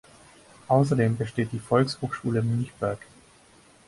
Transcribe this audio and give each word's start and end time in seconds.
Außerdem 0.67 1.15
besteht 1.15 1.51
die 1.51 1.59
Volkshochschule 1.59 2.41
Münchberg. 2.41 2.97